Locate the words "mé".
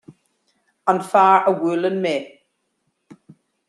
2.03-2.15